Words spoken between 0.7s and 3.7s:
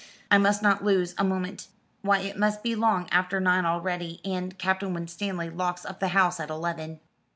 lose a moment. Why it must be long after nine